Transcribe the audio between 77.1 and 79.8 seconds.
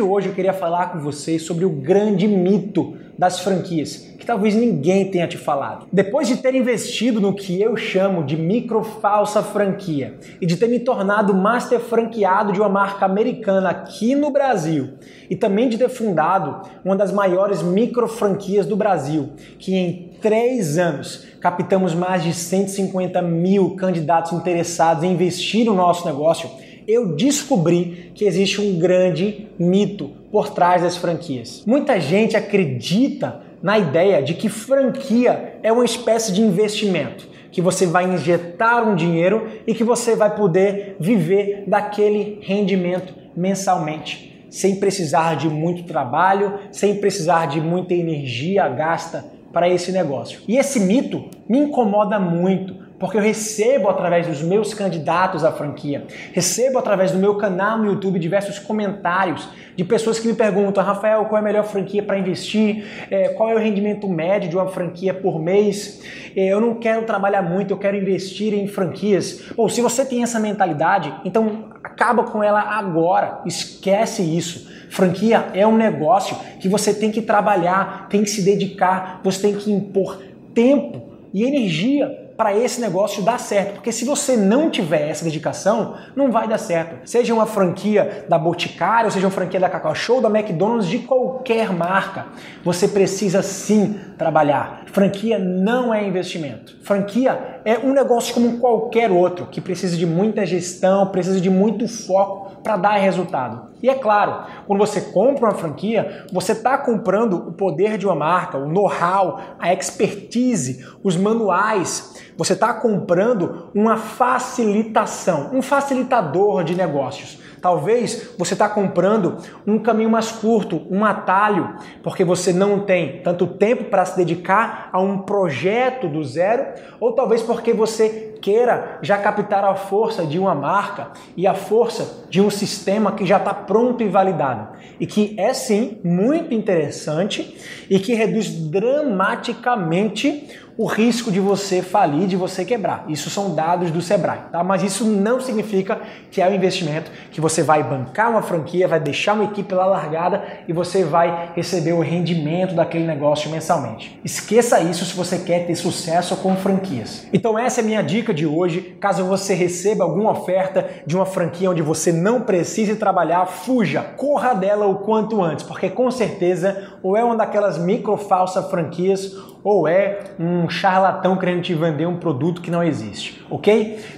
que trabalhar, tem que se dedicar, você tem que